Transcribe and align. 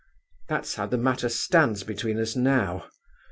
That's 0.49 0.73
how 0.73 0.87
the 0.87 0.97
matter 0.97 1.29
stands 1.29 1.83
between 1.83 2.17
us 2.17 2.35
now. 2.35 2.89